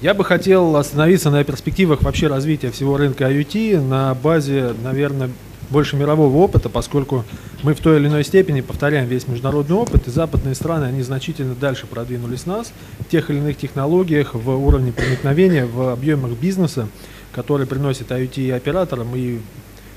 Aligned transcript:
Я 0.00 0.14
бы 0.14 0.24
хотел 0.24 0.76
остановиться 0.76 1.28
на 1.28 1.44
перспективах 1.44 2.00
вообще 2.00 2.26
развития 2.26 2.70
всего 2.70 2.96
рынка 2.96 3.30
IoT 3.30 3.82
на 3.82 4.14
базе, 4.14 4.74
наверное, 4.82 5.28
больше 5.68 5.96
мирового 5.96 6.38
опыта, 6.38 6.70
поскольку 6.70 7.26
мы 7.62 7.74
в 7.74 7.80
той 7.80 7.98
или 7.98 8.08
иной 8.08 8.24
степени 8.24 8.62
повторяем 8.62 9.06
весь 9.08 9.28
международный 9.28 9.76
опыт, 9.76 10.08
и 10.08 10.10
западные 10.10 10.54
страны, 10.54 10.86
они 10.86 11.02
значительно 11.02 11.54
дальше 11.54 11.86
продвинулись 11.86 12.46
нас 12.46 12.72
в 13.00 13.10
тех 13.10 13.28
или 13.28 13.40
иных 13.40 13.58
технологиях, 13.58 14.34
в 14.34 14.48
уровне 14.48 14.90
проникновения, 14.90 15.66
в 15.66 15.92
объемах 15.92 16.30
бизнеса, 16.30 16.88
который 17.32 17.66
приносит 17.66 18.10
IoT 18.10 18.40
и 18.40 18.50
операторам, 18.52 19.14
и 19.14 19.38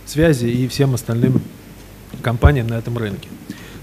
связи, 0.05 0.47
и 0.47 0.67
всем 0.67 0.95
остальным 0.95 1.41
компаниям 2.21 2.67
на 2.67 2.73
этом 2.73 2.97
рынке. 2.97 3.29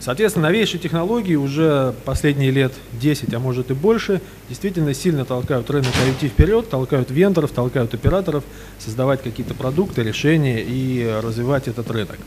Соответственно, 0.01 0.49
новейшие 0.49 0.81
технологии 0.81 1.35
уже 1.35 1.95
последние 2.07 2.51
лет 2.51 2.73
10, 2.95 3.35
а 3.35 3.39
может 3.39 3.71
и 3.71 3.75
больше, 3.75 4.23
действительно 4.49 4.95
сильно 4.95 5.27
толкают 5.27 5.71
рынок 5.71 5.93
IoT 5.93 6.29
вперед, 6.29 6.71
толкают 6.71 7.11
вендоров, 7.11 7.51
толкают 7.51 7.93
операторов 7.93 8.43
создавать 8.79 9.23
какие-то 9.23 9.53
продукты, 9.53 10.03
решения 10.03 10.65
и 10.67 11.07
развивать 11.23 11.69
этот 11.69 11.91
рынок. 11.91 12.19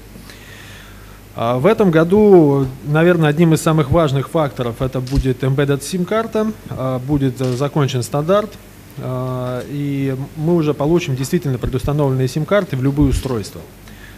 А 1.36 1.58
в 1.58 1.66
этом 1.66 1.90
году, 1.90 2.68
наверное, 2.86 3.30
одним 3.30 3.56
из 3.56 3.62
самых 3.62 3.90
важных 3.90 4.30
факторов 4.30 4.84
это 4.84 5.02
будет 5.02 5.44
embedded 5.44 5.82
SIM-карта, 5.82 6.52
а, 6.70 7.00
будет 7.00 7.40
закончен 7.40 8.04
стандарт, 8.04 8.52
а, 9.00 9.64
и 9.68 10.16
мы 10.36 10.54
уже 10.54 10.76
получим 10.76 11.16
действительно 11.16 11.58
предустановленные 11.58 12.28
SIM-карты 12.28 12.78
в 12.78 12.84
любые 12.84 13.10
устройства. 13.10 13.62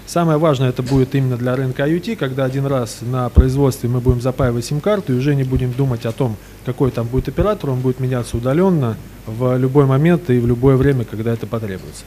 Самое 0.06 0.38
важное 0.38 0.70
это 0.70 0.84
будет 0.84 1.16
именно 1.16 1.36
для 1.36 1.56
рынка 1.56 1.88
IoT, 1.88 2.16
когда 2.16 2.46
один 2.46 2.68
раз 2.68 3.00
на 3.02 3.28
производстве 3.30 3.90
мы 3.90 4.02
будем 4.02 4.22
запаивать 4.22 4.66
сим-карту 4.66 5.14
и 5.14 5.18
уже 5.18 5.34
не 5.34 5.44
будем 5.44 5.74
думать 5.74 6.06
о 6.06 6.12
том, 6.12 6.38
какой 6.64 6.92
там 6.92 7.08
будет 7.08 7.28
оператор, 7.28 7.72
он 7.72 7.80
будет 7.80 8.00
меняться 8.00 8.38
удаленно 8.38 8.98
в 9.26 9.58
любой 9.58 9.86
момент 9.86 10.30
и 10.30 10.40
в 10.40 10.46
любое 10.46 10.78
время, 10.78 11.06
когда 11.06 11.34
это 11.34 11.48
потребуется. 11.48 12.04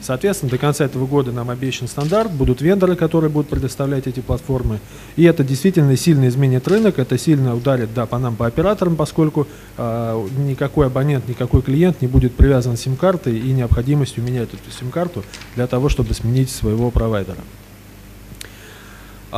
Соответственно, 0.00 0.50
до 0.50 0.58
конца 0.58 0.84
этого 0.84 1.06
года 1.06 1.32
нам 1.32 1.50
обещан 1.50 1.88
стандарт, 1.88 2.30
будут 2.30 2.60
вендоры, 2.60 2.96
которые 2.96 3.30
будут 3.30 3.48
предоставлять 3.48 4.06
эти 4.06 4.20
платформы. 4.20 4.78
И 5.16 5.24
это 5.24 5.42
действительно 5.42 5.96
сильно 5.96 6.28
изменит 6.28 6.68
рынок, 6.68 6.98
это 6.98 7.18
сильно 7.18 7.54
ударит 7.56 7.92
да, 7.94 8.06
по 8.06 8.18
нам, 8.18 8.36
по 8.36 8.46
операторам, 8.46 8.96
поскольку 8.96 9.46
э, 9.76 10.26
никакой 10.38 10.86
абонент, 10.86 11.28
никакой 11.28 11.62
клиент 11.62 12.02
не 12.02 12.08
будет 12.08 12.34
привязан 12.34 12.76
сим-картой 12.76 13.38
и 13.38 13.52
необходимостью 13.52 14.22
менять 14.22 14.48
эту 14.52 14.70
сим-карту 14.70 15.24
для 15.54 15.66
того, 15.66 15.88
чтобы 15.88 16.14
сменить 16.14 16.50
своего 16.50 16.90
провайдера. 16.90 17.40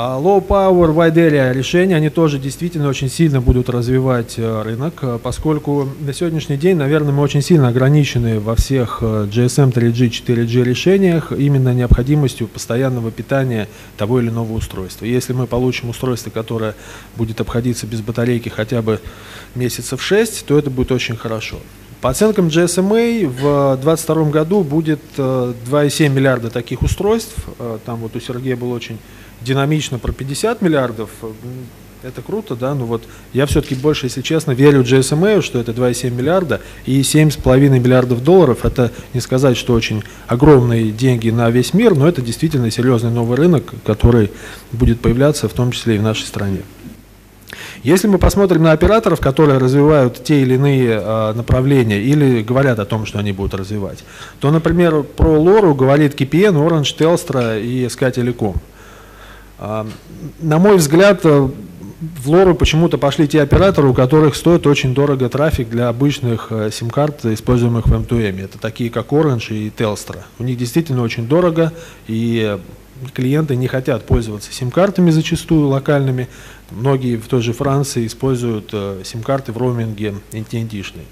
А 0.00 0.16
low 0.16 0.40
Power, 0.46 0.94
Area 1.12 1.52
решения, 1.52 1.96
они 1.96 2.08
тоже 2.08 2.38
действительно 2.38 2.88
очень 2.88 3.10
сильно 3.10 3.40
будут 3.40 3.68
развивать 3.68 4.34
э, 4.36 4.62
рынок, 4.62 4.94
э, 5.02 5.18
поскольку 5.20 5.88
на 5.98 6.14
сегодняшний 6.14 6.56
день, 6.56 6.76
наверное, 6.76 7.12
мы 7.12 7.20
очень 7.20 7.42
сильно 7.42 7.66
ограничены 7.66 8.38
во 8.38 8.54
всех 8.54 8.98
э, 9.00 9.26
GSM 9.28 9.72
3G, 9.72 10.24
4G 10.24 10.62
решениях 10.62 11.32
именно 11.32 11.74
необходимостью 11.74 12.46
постоянного 12.46 13.10
питания 13.10 13.66
того 13.96 14.20
или 14.20 14.28
иного 14.28 14.52
устройства. 14.52 15.04
Если 15.04 15.32
мы 15.32 15.48
получим 15.48 15.88
устройство, 15.88 16.30
которое 16.30 16.76
будет 17.16 17.40
обходиться 17.40 17.88
без 17.88 18.00
батарейки 18.00 18.50
хотя 18.50 18.82
бы 18.82 19.00
месяцев 19.56 20.00
6, 20.00 20.46
то 20.46 20.56
это 20.56 20.70
будет 20.70 20.92
очень 20.92 21.16
хорошо. 21.16 21.56
По 22.00 22.10
оценкам 22.10 22.46
GSMA 22.46 23.26
в 23.26 23.76
2022 23.82 24.30
году 24.30 24.62
будет 24.62 25.00
2,7 25.16 26.08
миллиарда 26.10 26.50
таких 26.50 26.82
устройств. 26.82 27.34
Там 27.84 27.98
вот 27.98 28.14
у 28.14 28.20
Сергея 28.20 28.54
был 28.54 28.70
очень 28.70 28.98
динамично 29.40 29.98
про 29.98 30.12
50 30.12 30.62
миллиардов, 30.62 31.10
это 32.02 32.22
круто, 32.22 32.54
да, 32.54 32.74
но 32.74 32.86
вот 32.86 33.02
я 33.32 33.46
все-таки 33.46 33.74
больше, 33.74 34.06
если 34.06 34.22
честно, 34.22 34.52
верю 34.52 34.82
GSMA, 34.82 35.42
что 35.42 35.58
это 35.58 35.72
2,7 35.72 36.10
миллиарда 36.10 36.60
и 36.86 37.00
7,5 37.00 37.58
миллиардов 37.78 38.22
долларов. 38.22 38.64
Это 38.64 38.92
не 39.14 39.20
сказать, 39.20 39.56
что 39.56 39.74
очень 39.74 40.04
огромные 40.26 40.92
деньги 40.92 41.30
на 41.30 41.50
весь 41.50 41.74
мир, 41.74 41.96
но 41.96 42.08
это 42.08 42.22
действительно 42.22 42.70
серьезный 42.70 43.10
новый 43.10 43.36
рынок, 43.36 43.74
который 43.84 44.30
будет 44.72 45.00
появляться 45.00 45.48
в 45.48 45.52
том 45.52 45.72
числе 45.72 45.96
и 45.96 45.98
в 45.98 46.02
нашей 46.02 46.24
стране. 46.24 46.60
Если 47.82 48.08
мы 48.08 48.18
посмотрим 48.18 48.64
на 48.64 48.72
операторов, 48.72 49.20
которые 49.20 49.58
развивают 49.58 50.22
те 50.22 50.42
или 50.42 50.54
иные 50.54 51.00
э, 51.00 51.32
направления 51.34 52.00
или 52.00 52.42
говорят 52.42 52.78
о 52.80 52.84
том, 52.84 53.06
что 53.06 53.18
они 53.18 53.32
будут 53.32 53.54
развивать, 53.54 54.04
то, 54.40 54.50
например, 54.50 55.02
про 55.02 55.38
Лору 55.38 55.74
говорит 55.74 56.20
KPN, 56.20 56.54
Orange, 56.54 56.96
Telstra 56.96 57.62
и 57.62 57.86
SK 57.86 58.14
Telecom. 58.14 58.56
На 59.58 60.58
мой 60.58 60.76
взгляд, 60.76 61.20
э, 61.24 61.48
в 62.00 62.30
лору 62.30 62.54
почему-то 62.54 62.96
пошли 62.96 63.26
те 63.26 63.42
операторы, 63.42 63.88
у 63.88 63.94
которых 63.94 64.36
стоит 64.36 64.66
очень 64.66 64.94
дорого 64.94 65.28
трафик 65.28 65.68
для 65.68 65.88
обычных 65.88 66.48
э, 66.50 66.70
сим-карт, 66.70 67.24
используемых 67.24 67.86
в 67.86 67.92
M2M. 67.92 68.44
Это 68.44 68.58
такие, 68.58 68.88
как 68.88 69.08
Orange 69.08 69.52
и 69.52 69.68
Telstra. 69.70 70.20
У 70.38 70.44
них 70.44 70.56
действительно 70.56 71.02
очень 71.02 71.26
дорого, 71.26 71.72
и 72.06 72.56
клиенты 73.14 73.56
не 73.56 73.66
хотят 73.66 74.06
пользоваться 74.06 74.52
сим-картами 74.52 75.10
зачастую 75.10 75.68
локальными. 75.68 76.28
Многие 76.70 77.16
в 77.16 77.26
той 77.26 77.42
же 77.42 77.52
Франции 77.52 78.06
используют 78.06 78.70
э, 78.72 79.02
сим-карты 79.04 79.50
в 79.50 79.58
роуминге 79.58 80.14
NTNT-шные. 80.30 81.06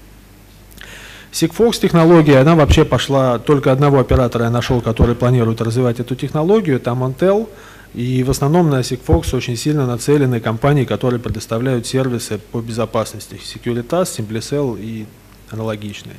Sigfox 1.33 1.79
технология, 1.81 2.39
она 2.39 2.55
вообще 2.55 2.85
пошла, 2.85 3.39
только 3.39 3.73
одного 3.73 3.99
оператора 3.99 4.45
я 4.45 4.49
нашел, 4.49 4.79
который 4.79 5.15
планирует 5.15 5.61
развивать 5.61 5.99
эту 5.99 6.15
технологию, 6.15 6.79
там 6.79 7.03
Intel, 7.03 7.49
и 7.93 8.23
в 8.23 8.29
основном 8.29 8.69
на 8.69 8.81
Sigfox 8.81 9.35
очень 9.35 9.57
сильно 9.57 9.85
нацелены 9.87 10.39
компании, 10.39 10.85
которые 10.85 11.19
предоставляют 11.19 11.87
сервисы 11.87 12.39
по 12.51 12.61
безопасности. 12.61 13.35
Securitas, 13.35 14.03
SimplyCell 14.03 14.79
и 14.79 15.05
аналогичные. 15.49 16.17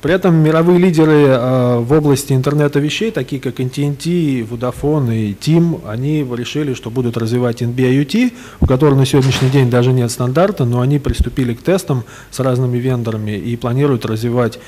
При 0.00 0.14
этом 0.14 0.36
мировые 0.36 0.78
лидеры 0.78 1.26
э, 1.26 1.78
в 1.78 1.92
области 1.92 2.32
интернета 2.32 2.78
вещей, 2.78 3.10
такие 3.10 3.42
как 3.42 3.58
AT&T, 3.58 4.42
Vodafone 4.42 5.12
и 5.12 5.32
TIM, 5.34 5.80
они 5.88 6.22
решили, 6.22 6.74
что 6.74 6.88
будут 6.88 7.16
развивать 7.16 7.62
NB-IoT, 7.62 8.32
у 8.60 8.66
которого 8.66 8.96
на 8.96 9.06
сегодняшний 9.06 9.50
день 9.50 9.70
даже 9.70 9.92
нет 9.92 10.12
стандарта, 10.12 10.64
но 10.64 10.80
они 10.82 11.00
приступили 11.00 11.52
к 11.52 11.62
тестам 11.62 12.04
с 12.30 12.38
разными 12.38 12.78
вендорами 12.78 13.32
и 13.32 13.56
планируют 13.56 14.06
развивать 14.06 14.60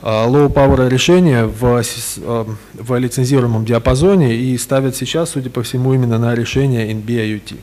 а, 0.00 0.28
low 0.28 0.52
power 0.52 0.88
решения 0.88 1.44
в, 1.44 1.64
а, 1.64 2.46
в 2.74 2.98
лицензируемом 2.98 3.64
диапазоне 3.64 4.36
и 4.36 4.56
ставят 4.56 4.96
сейчас, 4.96 5.30
судя 5.30 5.50
по 5.50 5.62
всему, 5.62 5.92
именно 5.92 6.18
на 6.18 6.34
решение 6.34 6.92
NB-IoT. 6.92 7.56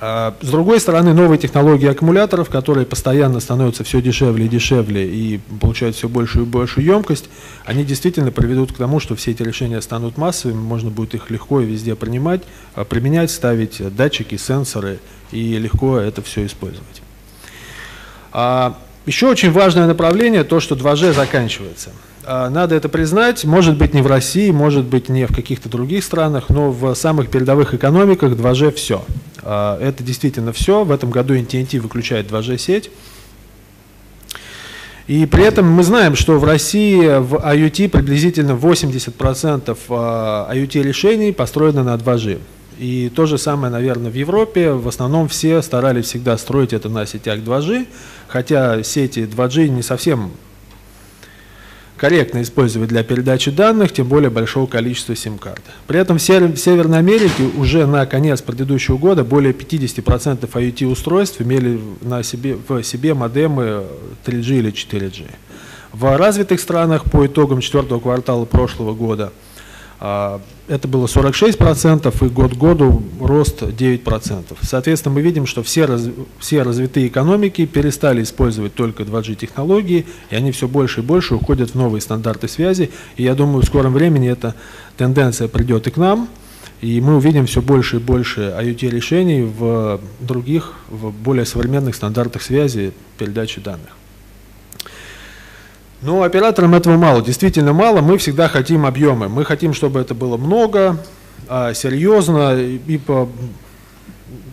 А, 0.00 0.34
с 0.40 0.48
другой 0.48 0.80
стороны, 0.80 1.12
новые 1.12 1.38
технологии 1.38 1.88
аккумуляторов, 1.88 2.48
которые 2.48 2.86
постоянно 2.86 3.40
становятся 3.40 3.84
все 3.84 4.00
дешевле 4.00 4.46
и 4.46 4.48
дешевле 4.48 5.06
и 5.06 5.40
получают 5.60 5.96
все 5.96 6.08
большую 6.08 6.46
и 6.46 6.48
большую 6.48 6.86
емкость, 6.86 7.28
они 7.66 7.84
действительно 7.84 8.30
приведут 8.30 8.72
к 8.72 8.76
тому, 8.76 8.98
что 8.98 9.16
все 9.16 9.32
эти 9.32 9.42
решения 9.42 9.82
станут 9.82 10.16
массовыми, 10.16 10.58
можно 10.58 10.90
будет 10.90 11.14
их 11.14 11.30
легко 11.30 11.60
и 11.60 11.66
везде 11.66 11.94
принимать, 11.94 12.42
применять, 12.88 13.30
ставить 13.30 13.82
датчики, 13.94 14.36
сенсоры 14.36 14.98
и 15.30 15.58
легко 15.58 15.98
это 15.98 16.22
все 16.22 16.46
использовать. 16.46 17.02
Еще 19.06 19.28
очень 19.28 19.52
важное 19.52 19.86
направление 19.86 20.42
то, 20.42 20.58
что 20.58 20.74
2G 20.74 21.12
заканчивается. 21.12 21.90
А, 22.24 22.50
надо 22.50 22.74
это 22.74 22.88
признать, 22.88 23.44
может 23.44 23.76
быть 23.76 23.94
не 23.94 24.02
в 24.02 24.08
России, 24.08 24.50
может 24.50 24.84
быть 24.84 25.08
не 25.08 25.26
в 25.26 25.34
каких-то 25.34 25.68
других 25.68 26.02
странах, 26.02 26.48
но 26.48 26.72
в 26.72 26.92
самых 26.96 27.30
передовых 27.30 27.72
экономиках 27.72 28.32
2G 28.32 28.74
все. 28.74 29.04
А, 29.42 29.78
это 29.80 30.02
действительно 30.02 30.52
все. 30.52 30.82
В 30.82 30.90
этом 30.90 31.12
году 31.12 31.36
NTNT 31.36 31.78
выключает 31.78 32.28
2G 32.28 32.58
сеть. 32.58 32.90
И 35.06 35.24
при 35.26 35.44
этом 35.44 35.70
мы 35.70 35.84
знаем, 35.84 36.16
что 36.16 36.36
в 36.40 36.42
России 36.42 37.20
в 37.20 37.36
IoT 37.36 37.90
приблизительно 37.90 38.52
80% 38.52 39.76
IoT 39.88 40.82
решений 40.82 41.30
построено 41.30 41.84
на 41.84 41.94
2G. 41.94 42.40
И 42.78 43.10
то 43.14 43.26
же 43.26 43.38
самое, 43.38 43.72
наверное, 43.72 44.10
в 44.10 44.14
Европе. 44.14 44.72
В 44.72 44.86
основном 44.88 45.28
все 45.28 45.62
старались 45.62 46.06
всегда 46.06 46.36
строить 46.36 46.72
это 46.72 46.88
на 46.88 47.06
сетях 47.06 47.38
2G, 47.38 47.86
хотя 48.28 48.82
сети 48.82 49.20
2G 49.20 49.68
не 49.68 49.82
совсем 49.82 50.32
корректно 51.96 52.42
использовать 52.42 52.90
для 52.90 53.02
передачи 53.02 53.50
данных, 53.50 53.92
тем 53.92 54.06
более 54.06 54.28
большого 54.28 54.66
количества 54.66 55.16
сим-карт. 55.16 55.62
При 55.86 55.98
этом 55.98 56.18
в 56.18 56.20
Северной 56.20 56.98
Америке 56.98 57.44
уже 57.56 57.86
на 57.86 58.04
конец 58.04 58.42
предыдущего 58.42 58.98
года 58.98 59.24
более 59.24 59.54
50% 59.54 60.46
IoT-устройств 60.52 61.40
имели 61.40 61.80
на 62.02 62.22
себе, 62.22 62.58
в 62.68 62.82
себе 62.82 63.14
модемы 63.14 63.84
3G 64.26 64.58
или 64.58 64.72
4G. 64.72 65.24
В 65.94 66.14
развитых 66.18 66.60
странах 66.60 67.04
по 67.10 67.26
итогам 67.26 67.62
четвертого 67.62 68.00
квартала 68.00 68.44
прошлого 68.44 68.92
года– 68.92 69.32
это 69.98 70.88
было 70.88 71.06
46%, 71.06 72.26
и 72.26 72.28
год 72.28 72.54
к 72.54 72.56
году 72.56 73.02
рост 73.20 73.62
9%. 73.62 74.56
Соответственно, 74.60 75.14
мы 75.14 75.22
видим, 75.22 75.46
что 75.46 75.62
все, 75.62 75.86
раз, 75.86 76.08
все 76.38 76.62
развитые 76.62 77.08
экономики 77.08 77.64
перестали 77.64 78.22
использовать 78.22 78.74
только 78.74 79.04
2G-технологии, 79.04 80.06
и 80.30 80.36
они 80.36 80.52
все 80.52 80.68
больше 80.68 81.00
и 81.00 81.02
больше 81.02 81.34
уходят 81.34 81.70
в 81.70 81.74
новые 81.76 82.00
стандарты 82.02 82.46
связи. 82.46 82.90
И 83.16 83.22
я 83.22 83.34
думаю, 83.34 83.62
в 83.62 83.66
скором 83.66 83.94
времени 83.94 84.28
эта 84.28 84.54
тенденция 84.98 85.48
придет 85.48 85.86
и 85.86 85.90
к 85.90 85.96
нам, 85.96 86.28
и 86.82 87.00
мы 87.00 87.16
увидим 87.16 87.46
все 87.46 87.62
больше 87.62 87.96
и 87.96 88.00
больше 88.00 88.54
IoT-решений 88.58 89.42
в 89.42 90.00
других, 90.20 90.74
в 90.90 91.10
более 91.10 91.46
современных 91.46 91.94
стандартах 91.94 92.42
связи 92.42 92.92
передачи 93.16 93.62
данных. 93.62 93.90
Но 96.02 96.22
операторам 96.22 96.74
этого 96.74 96.96
мало, 96.96 97.22
действительно 97.22 97.72
мало. 97.72 98.00
Мы 98.00 98.18
всегда 98.18 98.48
хотим 98.48 98.84
объемы. 98.84 99.28
Мы 99.28 99.44
хотим, 99.44 99.72
чтобы 99.72 100.00
это 100.00 100.14
было 100.14 100.36
много, 100.36 100.98
а, 101.48 101.74
серьезно 101.74 102.58
и 102.60 102.98
по, 102.98 103.28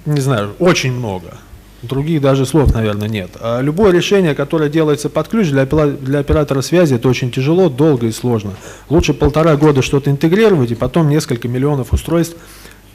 не 0.05 0.21
знаю, 0.21 0.55
очень 0.59 0.93
много. 0.93 1.37
Других 1.81 2.21
даже 2.21 2.45
слов, 2.45 2.73
наверное, 2.73 3.09
нет. 3.09 3.31
А 3.41 3.59
любое 3.59 3.91
решение, 3.91 4.35
которое 4.35 4.69
делается 4.69 5.09
под 5.09 5.27
ключ 5.27 5.49
для, 5.49 5.65
для 5.65 6.19
оператора 6.19 6.61
связи, 6.61 6.95
это 6.95 7.09
очень 7.09 7.29
тяжело, 7.29 7.69
долго 7.69 8.07
и 8.07 8.11
сложно. 8.11 8.53
Лучше 8.89 9.13
полтора 9.13 9.57
года 9.57 9.81
что-то 9.81 10.09
интегрировать 10.09 10.71
и 10.71 10.75
потом 10.75 11.09
несколько 11.09 11.49
миллионов 11.49 11.91
устройств 11.91 12.37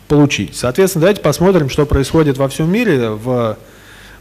получить. 0.09 0.57
Соответственно, 0.57 1.03
давайте 1.03 1.21
посмотрим, 1.21 1.69
что 1.69 1.85
происходит 1.85 2.39
во 2.39 2.49
всем 2.49 2.73
мире 2.73 3.11
в, 3.11 3.59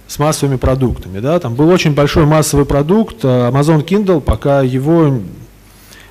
с 0.07 0.19
массовыми 0.19 0.57
продуктами. 0.57 1.19
Да? 1.19 1.39
Там 1.39 1.55
был 1.55 1.69
очень 1.69 1.93
большой 1.93 2.25
массовый 2.25 2.65
продукт 2.65 3.17
а, 3.23 3.51
Amazon 3.51 3.85
Kindle, 3.85 4.21
пока 4.21 4.61
его 4.61 5.19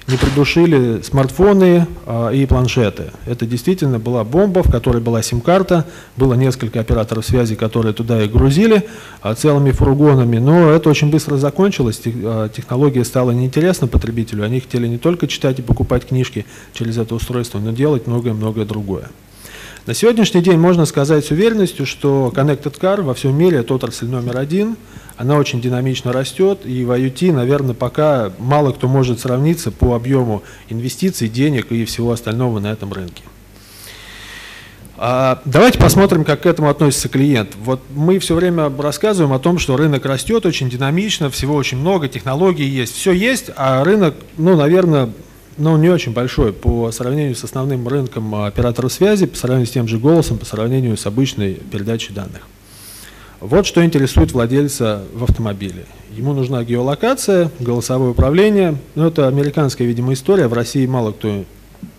не 0.09 0.17
придушили 0.17 1.03
смартфоны 1.03 1.87
э, 2.07 2.35
и 2.35 2.47
планшеты. 2.47 3.11
Это 3.27 3.45
действительно 3.45 3.99
была 3.99 4.23
бомба, 4.23 4.63
в 4.63 4.71
которой 4.71 5.03
была 5.03 5.21
сим-карта, 5.21 5.85
было 6.17 6.35
несколько 6.35 6.81
операторов 6.81 7.27
связи, 7.27 7.57
которые 7.57 7.93
туда 7.93 8.23
и 8.23 8.29
грузили 8.29 8.87
э, 9.23 9.35
целыми 9.35 9.73
фургонами, 9.73 10.39
но 10.39 10.71
это 10.71 10.91
очень 10.91 11.11
быстро 11.11 11.37
закончилось, 11.37 11.99
тех, 11.99 12.15
э, 12.17 12.49
технология 12.55 13.05
стала 13.05 13.33
неинтересна 13.33 13.89
потребителю, 13.89 14.45
они 14.45 14.61
хотели 14.61 14.87
не 14.87 14.99
только 14.99 15.27
читать 15.27 15.59
и 15.59 15.63
покупать 15.63 16.07
книжки 16.07 16.47
через 16.73 16.99
это 16.99 17.15
устройство, 17.15 17.59
но 17.59 17.73
делать 17.73 18.07
многое-многое 18.07 18.65
другое. 18.65 19.11
На 19.87 19.95
сегодняшний 19.95 20.43
день 20.43 20.59
можно 20.59 20.85
сказать 20.85 21.25
с 21.25 21.31
уверенностью, 21.31 21.87
что 21.87 22.33
Connected 22.35 22.79
Car 22.79 23.03
во 23.03 23.15
всем 23.15 23.37
мире 23.39 23.59
это 23.59 23.75
отрасль 23.75 24.07
номер 24.07 24.37
один– 24.37 24.77
она 25.17 25.37
очень 25.37 25.61
динамично 25.61 26.13
растет, 26.13 26.61
и 26.65 26.85
в 26.85 26.91
IoT, 26.91 27.33
наверное, 27.33 27.75
пока 27.75 28.33
мало 28.39 28.73
кто 28.73 28.87
может 28.87 29.21
сравниться 29.21 29.71
по 29.71 29.95
объему 29.95 30.43
инвестиций, 30.69 31.29
денег 31.29 31.73
и 31.73 31.85
всего 31.87 32.13
остального 32.13 32.61
на 32.61 32.71
этом 32.71 32.93
рынке. 32.93 33.23
А 34.99 35.43
давайте 35.45 35.79
посмотрим, 35.79 36.25
как 36.25 36.43
к 36.43 36.47
этому 36.47 36.71
относится 36.71 37.09
клиент. 37.09 37.51
Вот 37.63 37.81
мы 37.91 38.19
все 38.19 38.35
время 38.35 38.71
рассказываем 38.79 39.35
о 39.35 39.39
том, 39.39 39.59
что 39.59 39.77
рынок 39.77 40.07
растет 40.07 40.47
очень 40.47 40.71
динамично, 40.71 41.31
всего 41.31 41.55
очень 41.55 41.79
много, 41.79 42.09
технологий 42.09 42.67
есть, 42.67 42.95
все 42.95 43.13
есть, 43.13 43.51
а 43.57 43.85
рынок, 43.85 44.15
ну, 44.39 44.57
наверное, 44.57 45.11
ну, 45.59 45.77
не 45.77 45.89
очень 45.89 46.13
большой 46.13 46.53
по 46.53 46.91
сравнению 46.91 47.35
с 47.35 47.45
основным 47.45 47.87
рынком 47.89 48.35
операторов 48.35 48.93
связи, 48.93 49.27
по 49.27 49.37
сравнению 49.37 49.67
с 49.67 49.71
тем 49.71 49.89
же 49.89 49.99
голосом, 49.99 50.39
по 50.39 50.45
сравнению 50.45 50.97
с 50.97 51.07
обычной 51.07 51.55
передачей 51.55 52.13
данных. 52.13 52.43
Вот 53.41 53.67
что 53.67 53.85
интересует 53.85 54.33
владельца 54.33 55.05
в 55.13 55.25
автомобиле. 55.25 55.85
Ему 56.11 56.33
нужна 56.33 56.65
геолокация, 56.65 57.51
голосовое 57.61 58.13
управление. 58.13 58.77
Ну, 58.95 59.07
это 59.07 59.29
американская, 59.29 59.87
видимо, 59.87 60.15
история. 60.15 60.49
В 60.49 60.55
России 60.55 60.87
мало 60.87 61.13
кто, 61.13 61.45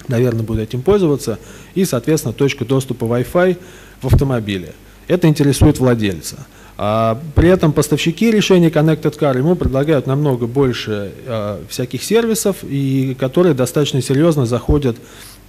наверное, 0.07 0.43
будет 0.43 0.69
этим 0.69 0.81
пользоваться. 0.81 1.37
И, 1.75 1.85
соответственно, 1.85 2.33
точка 2.33 2.65
доступа 2.65 3.05
Wi-Fi 3.05 3.57
в 4.01 4.07
автомобиле. 4.07 4.73
Это 5.07 5.27
интересует 5.27 5.79
владельца. 5.79 6.47
А 6.79 7.19
при 7.33 7.49
этом 7.49 7.73
поставщики 7.73 8.29
решений 8.29 8.67
Connected 8.67 9.17
Car 9.17 9.37
ему 9.37 9.55
предлагают 9.55 10.05
намного 10.05 10.45
больше 10.45 11.11
а, 11.25 11.59
всяких 11.69 12.03
сервисов, 12.03 12.57
и 12.63 13.15
которые 13.19 13.55
достаточно 13.55 14.01
серьезно 14.01 14.45
заходят 14.45 14.97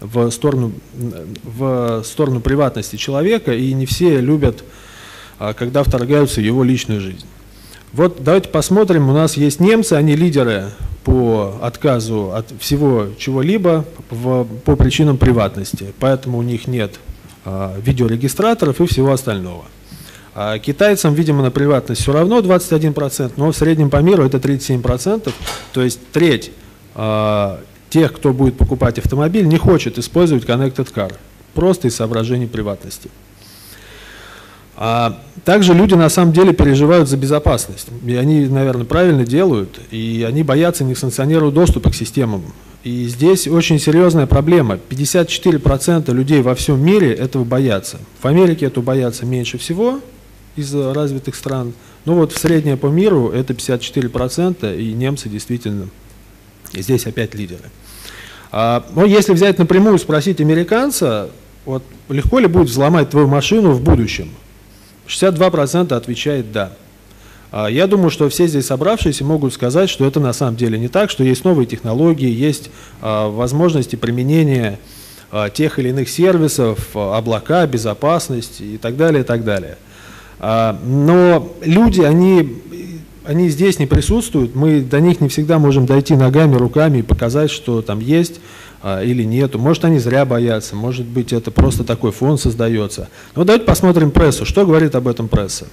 в 0.01 0.31
сторону, 0.31 0.73
в 1.45 2.03
сторону 2.05 2.41
приватности 2.41 2.97
человека, 2.97 3.53
и 3.53 3.75
не 3.75 3.85
все 3.85 4.21
любят 4.21 4.65
а 5.39 5.55
когда 5.55 5.85
вторгаются 5.85 6.41
в 6.41 6.45
его 6.45 6.65
личную 6.65 7.01
жизнь. 7.01 7.25
Вот 7.93 8.23
давайте 8.23 8.49
посмотрим, 8.49 9.09
у 9.09 9.13
нас 9.13 9.37
есть 9.37 9.61
немцы, 9.61 9.95
они 9.95 10.17
лидеры 10.17 10.71
по 11.05 11.59
отказу 11.63 12.33
от 12.33 12.53
всего 12.59 13.07
чего-либо 13.19 13.85
по 14.11 14.77
причинам 14.77 15.17
приватности, 15.17 15.95
поэтому 15.99 16.39
у 16.39 16.43
них 16.43 16.67
нет 16.67 16.99
видеорегистраторов 17.47 18.81
и 18.81 18.87
всего 18.87 19.13
остального. 19.13 19.65
А 20.35 20.59
китайцам, 20.59 21.15
видимо, 21.15 21.43
на 21.43 21.51
приватность 21.51 22.03
все 22.03 22.13
равно 22.13 22.41
21%, 22.41 23.33
но 23.37 23.51
в 23.51 23.57
среднем 23.57 23.91
по 23.91 23.99
миру 23.99 24.25
это 24.25 24.39
37%, 24.39 25.33
то 25.73 25.83
есть 25.83 26.01
треть 26.13 26.53
а, 26.95 27.61
тех, 27.91 28.13
кто 28.13 28.33
будет 28.33 28.57
покупать 28.57 28.99
автомобиль, 28.99 29.47
не 29.47 29.57
хочет 29.57 29.99
использовать 29.99 30.45
Connected 30.45 30.93
Car, 30.93 31.13
просто 31.55 31.89
из 31.89 31.97
соображений 31.97 32.47
приватности. 32.47 33.11
А 34.81 35.21
также 35.45 35.75
люди 35.75 35.95
на 35.95 36.09
самом 36.09 36.33
деле 36.33 36.53
переживают 36.53 37.09
за 37.09 37.17
безопасность. 37.17 37.89
И 38.07 38.15
они, 38.15 38.47
наверное, 38.47 38.85
правильно 38.85 39.25
делают, 39.25 39.81
и 39.91 40.25
они 40.27 40.45
боятся 40.45 40.85
несанкционированного 40.85 41.53
доступа 41.53 41.91
к 41.91 41.97
системам. 41.97 42.45
И 42.85 43.09
здесь 43.09 43.49
очень 43.49 43.81
серьезная 43.81 44.27
проблема. 44.27 44.79
54% 44.89 46.15
людей 46.15 46.43
во 46.43 46.55
всем 46.55 46.81
мире 46.81 47.13
этого 47.13 47.43
боятся. 47.43 47.99
В 48.23 48.27
Америке 48.27 48.67
это 48.67 48.81
боятся 48.81 49.27
меньше 49.27 49.59
всего 49.59 50.01
из 50.59 50.75
развитых 50.75 51.37
стран. 51.37 51.73
Но 52.05 52.15
вот 52.15 52.33
в 52.33 52.39
среднее 52.39 52.77
по 52.77 52.87
миру 52.87 53.31
это 53.31 53.53
54%, 53.53 54.77
и 54.79 54.93
немцы 54.93 55.29
действительно 55.29 55.89
здесь 56.73 57.07
опять 57.07 57.35
лидеры. 57.35 57.65
А, 58.51 58.85
но 58.95 59.05
если 59.05 59.33
взять 59.33 59.59
напрямую, 59.59 59.99
спросить 59.99 60.41
американца, 60.41 61.31
вот 61.65 61.83
легко 62.09 62.39
ли 62.39 62.47
будет 62.47 62.69
взломать 62.69 63.11
твою 63.11 63.29
машину 63.29 63.73
в 63.73 63.83
будущем? 63.83 64.31
62% 65.07 65.95
отвечает 65.95 66.53
«да». 66.53 66.73
А, 67.51 67.67
я 67.69 67.87
думаю, 67.87 68.11
что 68.11 68.29
все 68.29 68.47
здесь 68.47 68.67
собравшиеся 68.67 69.25
могут 69.25 69.55
сказать, 69.55 69.89
что 69.89 70.07
это 70.07 70.21
на 70.21 70.33
самом 70.33 70.57
деле 70.57 70.79
не 70.79 70.89
так, 70.89 71.11
что 71.11 71.25
есть 71.25 71.45
новые 71.45 71.67
технологии, 71.67 72.31
есть 72.31 72.71
а, 73.01 73.29
возможности 73.29 73.97
применения 73.97 74.79
а, 75.31 75.51
тех 75.51 75.79
или 75.79 75.91
иных 75.91 76.09
сервисов, 76.09 76.95
облака, 76.95 77.67
безопасность 77.67 78.61
и 78.61 78.77
так 78.79 78.97
далее, 78.97 79.23
и 79.23 79.25
так 79.25 79.45
далее. 79.45 79.79
Но 80.41 81.53
люди, 81.63 82.01
они, 82.01 82.63
они 83.25 83.49
здесь 83.49 83.79
не 83.79 83.87
присутствуют, 83.87 84.55
мы 84.55 84.81
до 84.81 85.01
них 85.01 85.21
не 85.21 85.29
всегда 85.29 85.59
можем 85.59 85.85
дойти 85.85 86.15
ногами, 86.15 86.55
руками 86.55 86.99
и 86.99 87.03
показать, 87.03 87.51
что 87.51 87.83
там 87.83 87.99
есть 87.99 88.41
а, 88.83 89.03
или 89.03 89.25
нету. 89.25 89.59
Может, 89.59 89.85
они 89.85 89.99
зря 89.99 90.25
боятся, 90.25 90.77
может 90.77 91.07
быть, 91.07 91.33
это 91.33 91.51
просто 91.51 91.83
такой 91.83 92.13
фон 92.13 92.39
создается. 92.39 93.09
Но 93.35 93.45
давайте 93.45 93.67
посмотрим 93.67 94.13
прессу. 94.13 94.45
Что 94.45 94.65
говорит 94.65 94.95
об 94.95 95.09
этом 95.09 95.29
пресса? 95.29 95.67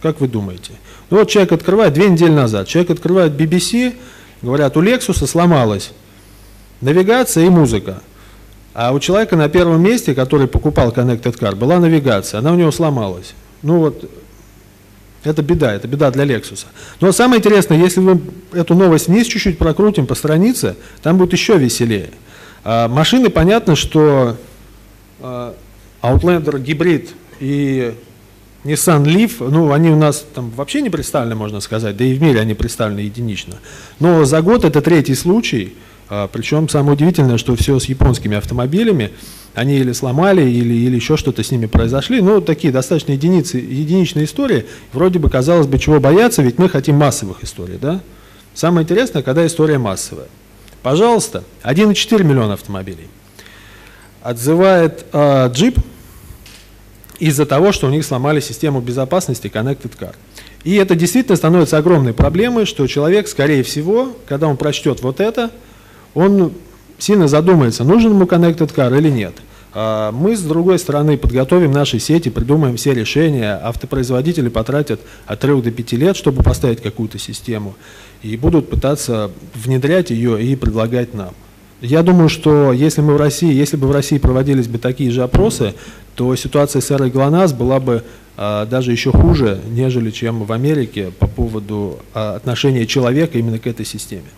Как 0.00 0.20
вы 0.20 0.28
думаете? 0.28 0.72
Ну 1.10 1.18
вот 1.18 1.28
человек 1.28 1.52
открывает, 1.52 1.92
две 1.92 2.08
недели 2.08 2.32
назад, 2.32 2.68
человек 2.68 2.90
открывает 2.90 3.32
BBC, 3.32 3.94
говорят, 4.42 4.76
у 4.76 4.82
Lexus 4.82 5.26
сломалась 5.26 5.92
навигация 6.80 7.46
и 7.46 7.48
музыка. 7.48 8.02
А 8.74 8.92
у 8.92 8.98
человека 8.98 9.36
на 9.36 9.48
первом 9.48 9.82
месте, 9.82 10.14
который 10.14 10.48
покупал 10.48 10.90
Connected 10.90 11.38
Car, 11.38 11.54
была 11.54 11.78
навигация, 11.78 12.38
она 12.38 12.52
у 12.52 12.56
него 12.56 12.72
сломалась. 12.72 13.34
Ну 13.64 13.78
вот, 13.78 14.08
это 15.24 15.42
беда, 15.42 15.72
это 15.72 15.88
беда 15.88 16.10
для 16.10 16.24
Lexus. 16.24 16.66
Но 17.00 17.10
самое 17.12 17.40
интересное, 17.40 17.78
если 17.78 18.00
мы 18.00 18.20
эту 18.52 18.74
новость 18.74 19.08
вниз 19.08 19.26
чуть-чуть 19.26 19.56
прокрутим 19.58 20.06
по 20.06 20.14
странице, 20.14 20.76
там 21.02 21.16
будет 21.16 21.32
еще 21.32 21.56
веселее. 21.56 22.10
А, 22.62 22.88
машины, 22.88 23.30
понятно, 23.30 23.74
что 23.74 24.36
а, 25.20 25.56
Outlander 26.02 26.60
гибрид 26.60 27.10
и 27.40 27.94
Nissan 28.64 29.04
Leaf, 29.04 29.48
ну, 29.48 29.72
они 29.72 29.88
у 29.90 29.96
нас 29.96 30.26
там 30.34 30.50
вообще 30.50 30.82
не 30.82 30.90
представлены, 30.90 31.34
можно 31.34 31.60
сказать, 31.60 31.96
да 31.96 32.04
и 32.04 32.12
в 32.12 32.22
мире 32.22 32.40
они 32.40 32.52
представлены 32.52 33.00
единично. 33.00 33.56
Но 34.00 34.26
за 34.26 34.42
год 34.42 34.66
это 34.66 34.82
третий 34.82 35.14
случай, 35.14 35.74
причем 36.08 36.68
самое 36.68 36.94
удивительное, 36.94 37.38
что 37.38 37.56
все 37.56 37.78
с 37.78 37.86
японскими 37.86 38.36
автомобилями, 38.36 39.10
они 39.54 39.78
или 39.78 39.92
сломали, 39.92 40.42
или, 40.42 40.74
или 40.74 40.96
еще 40.96 41.16
что-то 41.16 41.42
с 41.42 41.50
ними 41.50 41.66
произошли. 41.66 42.20
Ну, 42.20 42.40
такие 42.40 42.72
достаточно 42.72 43.12
единицы, 43.12 43.58
единичные 43.58 44.24
истории. 44.24 44.66
Вроде 44.92 45.18
бы, 45.18 45.30
казалось 45.30 45.66
бы, 45.66 45.78
чего 45.78 46.00
бояться, 46.00 46.42
ведь 46.42 46.58
мы 46.58 46.68
хотим 46.68 46.96
массовых 46.96 47.42
историй, 47.44 47.78
да? 47.80 48.00
Самое 48.52 48.84
интересное, 48.84 49.22
когда 49.22 49.46
история 49.46 49.78
массовая. 49.78 50.26
Пожалуйста, 50.82 51.44
1,4 51.62 52.22
миллиона 52.22 52.54
автомобилей. 52.54 53.08
Отзывает 54.22 55.06
э, 55.12 55.48
джип 55.52 55.78
из-за 57.18 57.46
того, 57.46 57.72
что 57.72 57.86
у 57.86 57.90
них 57.90 58.04
сломали 58.04 58.40
систему 58.40 58.80
безопасности 58.80 59.46
Connected 59.46 59.92
Car. 59.98 60.14
И 60.64 60.76
это 60.76 60.94
действительно 60.94 61.36
становится 61.36 61.78
огромной 61.78 62.12
проблемой, 62.12 62.64
что 62.64 62.86
человек, 62.86 63.28
скорее 63.28 63.62
всего, 63.62 64.16
когда 64.26 64.48
он 64.48 64.56
прочтет 64.56 65.02
вот 65.02 65.20
это, 65.20 65.50
он 66.14 66.52
сильно 66.98 67.28
задумается, 67.28 67.84
нужен 67.84 68.12
ему 68.12 68.24
Connected 68.24 68.74
Car 68.74 68.96
или 68.96 69.10
нет. 69.10 69.34
А, 69.74 70.12
мы, 70.12 70.36
с 70.36 70.42
другой 70.42 70.78
стороны, 70.78 71.18
подготовим 71.18 71.72
наши 71.72 71.98
сети, 71.98 72.28
придумаем 72.28 72.76
все 72.76 72.94
решения. 72.94 73.60
Автопроизводители 73.62 74.48
потратят 74.48 75.00
от 75.26 75.40
3 75.40 75.62
до 75.62 75.70
5 75.70 75.92
лет, 75.92 76.16
чтобы 76.16 76.42
поставить 76.42 76.80
какую-то 76.80 77.18
систему, 77.18 77.74
и 78.22 78.36
будут 78.36 78.70
пытаться 78.70 79.30
внедрять 79.54 80.10
ее 80.10 80.42
и 80.42 80.54
предлагать 80.54 81.14
нам. 81.14 81.34
Я 81.80 82.02
думаю, 82.02 82.28
что 82.28 82.72
если 82.72 83.02
мы 83.02 83.14
в 83.14 83.16
России, 83.16 83.52
если 83.52 83.76
бы 83.76 83.88
в 83.88 83.90
России 83.90 84.18
проводились 84.18 84.68
бы 84.68 84.78
такие 84.78 85.10
же 85.10 85.22
опросы, 85.22 85.74
то 86.14 86.34
ситуация 86.36 86.80
с 86.80 86.90
эрой 86.90 87.10
ГЛОНАСС 87.10 87.52
была 87.52 87.80
бы 87.80 88.04
а, 88.36 88.64
даже 88.66 88.92
еще 88.92 89.10
хуже, 89.10 89.60
нежели 89.68 90.10
чем 90.10 90.44
в 90.44 90.52
Америке 90.52 91.10
по 91.18 91.26
поводу 91.26 91.98
а, 92.14 92.36
отношения 92.36 92.86
человека 92.86 93.38
именно 93.38 93.58
к 93.58 93.66
этой 93.66 93.84
системе. 93.84 94.28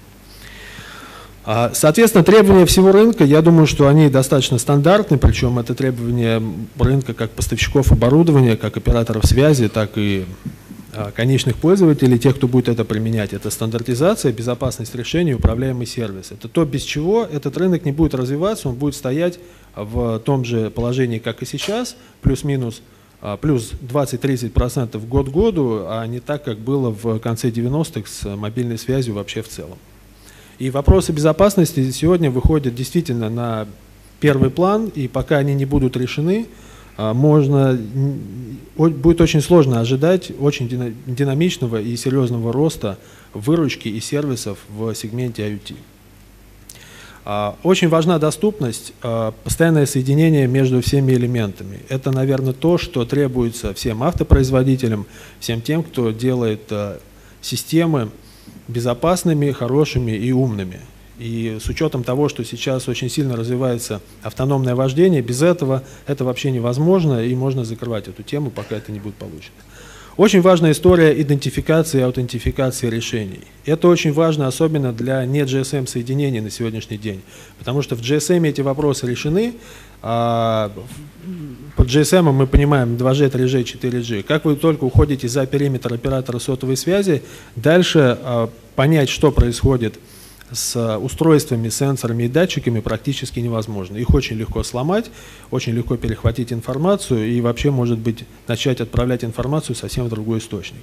А, 1.49 1.71
соответственно, 1.75 2.25
требования 2.25 2.67
всего 2.67 2.91
рынка, 2.91 3.23
я 3.23 3.41
думаю, 3.41 3.69
что 3.69 3.87
они 3.87 4.09
достаточно 4.09 4.59
стандартны, 4.59 5.17
причем 5.17 5.61
это 5.61 5.77
требования 5.77 6.43
рынка 6.77 7.15
как 7.15 7.31
поставщиков 7.31 7.93
оборудования, 7.93 8.57
как 8.57 8.77
операторов 8.77 9.25
связи, 9.27 9.69
так 9.69 9.93
и 9.95 10.25
конечных 11.15 11.57
пользователей, 11.57 12.19
тех, 12.19 12.37
кто 12.37 12.49
будет 12.49 12.69
это 12.69 12.85
применять. 12.85 13.33
Это 13.33 13.51
стандартизация, 13.51 14.33
безопасность 14.33 14.95
решений, 14.95 15.35
управляемый 15.35 15.87
сервис. 15.87 16.33
Это 16.33 16.49
то, 16.49 16.65
без 16.65 16.83
чего 16.83 17.23
этот 17.23 17.57
рынок 17.57 17.85
не 17.85 17.93
будет 17.93 18.15
развиваться, 18.15 18.69
он 18.69 18.75
будет 18.75 18.95
стоять 18.95 19.39
в 19.77 20.19
том 20.21 20.45
же 20.45 20.71
положении, 20.71 21.19
как 21.19 21.43
и 21.43 21.47
сейчас, 21.47 21.97
плюс-минус 22.23 22.81
а, 23.21 23.37
плюс 23.37 23.73
20-30% 23.83 25.07
год 25.07 25.29
году, 25.29 25.85
а 25.87 26.07
не 26.07 26.21
так, 26.21 26.45
как 26.45 26.59
было 26.59 26.91
в 26.91 27.19
конце 27.19 27.51
90-х 27.51 28.09
с 28.09 28.37
мобильной 28.37 28.79
связью 28.79 29.15
вообще 29.15 29.43
в 29.43 29.49
целом. 29.49 29.79
И 30.59 30.71
вопросы 30.71 31.13
безопасности 31.13 31.91
сегодня 31.91 32.31
выходят 32.31 32.75
действительно 32.75 33.29
на 33.29 33.67
первый 34.21 34.51
план, 34.51 34.91
и 34.95 35.07
пока 35.07 35.37
они 35.37 35.55
не 35.55 35.67
будут 35.67 35.97
решены, 35.97 36.47
а, 36.97 37.13
можно, 37.13 37.79
будет 38.77 39.21
очень 39.21 39.43
сложно 39.43 39.81
ожидать 39.81 40.33
очень 40.39 40.95
динамичного 41.07 41.81
и 41.81 41.95
серьезного 41.97 42.53
роста 42.53 42.99
выручки 43.35 43.89
и 43.89 44.01
сервисов 44.01 44.59
в 44.71 44.95
сегменте 44.95 45.47
IoT. 45.47 45.77
А, 47.27 47.57
очень 47.63 47.89
важна 47.89 48.19
доступность, 48.19 48.95
а, 49.03 49.35
постоянное 49.45 49.85
соединение 49.85 50.47
между 50.47 50.81
всеми 50.81 51.13
элементами. 51.13 51.81
Это, 51.91 52.13
наверное, 52.13 52.55
то, 52.55 52.79
что 52.79 53.05
требуется 53.05 53.75
всем 53.75 54.03
автопроизводителям, 54.03 55.05
всем 55.39 55.61
тем, 55.61 55.83
кто 55.83 56.13
делает 56.13 56.73
системы 57.43 58.09
безопасными, 58.69 59.51
хорошими 59.53 60.13
и 60.13 60.33
умными. 60.33 60.81
И 61.19 61.59
с 61.61 61.69
учетом 61.69 62.05
того, 62.05 62.29
что 62.29 62.45
сейчас 62.45 62.89
очень 62.89 63.09
сильно 63.09 63.37
развивается 63.37 64.03
автономное 64.23 64.75
вождение, 64.75 65.23
без 65.23 65.43
этого 65.43 65.83
это 66.07 66.25
вообще 66.25 66.51
невозможно, 66.51 67.25
и 67.25 67.35
можно 67.35 67.65
закрывать 67.65 68.09
эту 68.09 68.23
тему, 68.23 68.51
пока 68.51 68.77
это 68.77 68.93
не 68.93 69.01
будет 69.01 69.15
получено. 69.15 69.55
Очень 70.17 70.41
важная 70.41 70.73
история 70.73 71.21
идентификации 71.21 71.99
и 71.99 72.03
аутентификации 72.03 72.89
решений. 72.89 73.43
Это 73.67 73.87
очень 73.89 74.15
важно, 74.15 74.47
особенно 74.47 74.91
для 74.91 75.23
не 75.27 75.41
GSM 75.41 75.87
соединений 75.87 76.41
на 76.41 76.49
сегодняшний 76.49 76.97
день, 76.97 77.21
потому 77.59 77.83
что 77.83 77.97
в 77.97 78.01
GSM 78.01 78.49
эти 78.49 78.63
вопросы 78.63 79.07
решены, 79.07 79.53
а 80.01 80.73
под 81.77 81.89
GSM 81.89 82.33
мы 82.33 82.47
понимаем 82.47 82.97
2G, 82.97 83.31
3G, 83.31 83.65
4G. 83.65 84.23
Как 84.23 84.47
вы 84.47 84.57
только 84.57 84.85
уходите 84.85 85.29
за 85.29 85.45
периметр 85.45 85.93
оператора 85.93 86.39
сотовой 86.39 86.79
связи, 86.79 87.23
дальше 87.55 88.19
а, 88.23 88.49
понять, 88.75 89.11
что 89.11 89.31
происходит 89.31 89.99
с 90.51 90.99
устройствами, 90.99 91.69
сенсорами 91.69 92.25
и 92.25 92.29
датчиками 92.29 92.81
практически 92.81 93.41
невозможно. 93.41 93.97
Их 93.97 94.11
очень 94.15 94.37
легко 94.37 94.63
сломать, 94.63 95.11
очень 95.51 95.73
легко 95.73 95.97
перехватить 95.97 96.53
информацию 96.53 97.29
и 97.29 97.41
вообще, 97.41 97.71
может 97.71 97.99
быть, 97.99 98.25
начать 98.47 98.81
отправлять 98.81 99.25
информацию 99.25 99.75
совсем 99.75 100.07
в 100.07 100.09
другой 100.09 100.39
источник. 100.39 100.83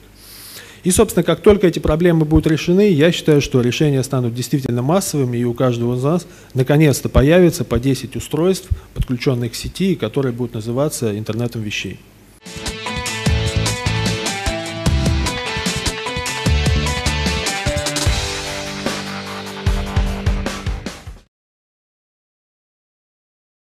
И, 0.83 0.91
собственно, 0.91 1.23
как 1.23 1.39
только 1.39 1.67
эти 1.67 1.79
проблемы 1.79 2.25
будут 2.25 2.47
решены, 2.47 2.91
я 2.91 3.13
считаю, 3.13 3.41
что 3.41 3.61
решения 3.61 4.03
станут 4.03 4.35
действительно 4.35 4.81
массовыми, 4.81 5.37
и 5.37 5.45
у 5.45 5.53
каждого 5.53 5.95
из 5.95 6.03
нас 6.03 6.27
наконец-то 6.53 7.07
появится 7.07 7.63
по 7.63 7.79
10 7.79 8.17
устройств, 8.17 8.67
подключенных 8.93 9.53
к 9.53 9.55
сети, 9.55 9.95
которые 9.95 10.33
будут 10.33 10.55
называться 10.55 11.17
интернетом 11.17 11.61
вещей. 11.61 11.99